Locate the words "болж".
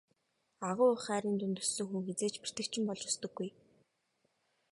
2.87-3.03